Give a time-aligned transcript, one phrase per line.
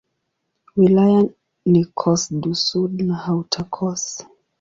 [0.75, 1.21] Wilaya
[1.65, 4.19] ni Corse-du-Sud na Haute-Corse.